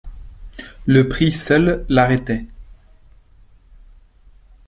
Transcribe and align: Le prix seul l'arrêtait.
Le 0.87 1.07
prix 1.07 1.31
seul 1.31 1.85
l'arrêtait. 1.87 2.47